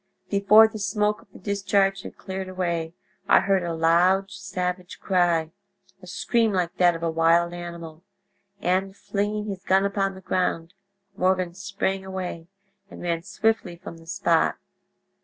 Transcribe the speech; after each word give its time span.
Before 0.31 0.67
the 0.67 0.79
smoke 0.79 1.21
of 1.21 1.27
the 1.31 1.37
discharge 1.37 2.01
had 2.01 2.17
cleared 2.17 2.49
away 2.49 2.95
I 3.27 3.39
heard 3.39 3.61
a 3.61 3.75
loud 3.75 4.31
savage 4.31 4.99
cry—a 4.99 6.07
scream 6.07 6.51
like 6.53 6.75
that 6.77 6.95
of 6.95 7.03
a 7.03 7.11
wild 7.11 7.53
animal—and, 7.53 8.95
flinging 8.97 9.45
his 9.45 9.63
gun 9.63 9.85
upon 9.85 10.15
the 10.15 10.21
ground, 10.21 10.73
Morgan 11.15 11.53
sprang 11.53 12.03
away 12.03 12.47
and 12.89 12.99
ran 13.03 13.21
swiftly 13.21 13.75
from 13.75 13.97
the 13.97 14.07
spot. 14.07 14.55